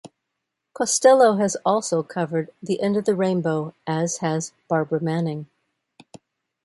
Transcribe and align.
Costello 0.73 1.35
has 1.35 1.55
also 1.63 2.01
covered 2.01 2.49
"The 2.63 2.81
End 2.81 2.97
of 2.97 3.05
the 3.05 3.13
Rainbow" 3.15 3.75
as 3.85 4.17
has 4.17 4.51
Barbara 4.67 4.99
Manning. 4.99 5.45